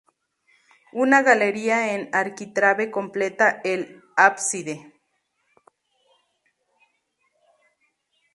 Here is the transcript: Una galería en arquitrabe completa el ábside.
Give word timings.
Una 1.03 1.21
galería 1.21 1.93
en 1.93 2.09
arquitrabe 2.11 2.89
completa 2.89 3.61
el 3.63 4.01
ábside. 4.15 4.91